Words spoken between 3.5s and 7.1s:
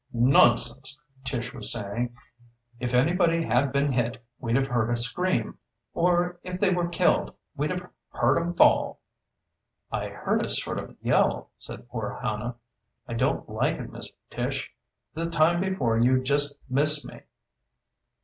been hit we'd have heard a scream; or if they were